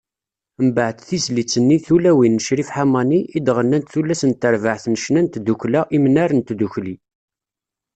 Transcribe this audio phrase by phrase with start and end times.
[0.67, 5.81] Mbeɛd, tizlit-nni “Tulawin” n Crif Ḥamani, i d-ɣennant tullas n terbaɛt n ccna n Tdukkkla
[5.95, 6.95] Imnar n Tdukli.